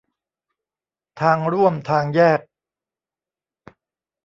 [1.21, 2.39] ทางร่วมทางแยก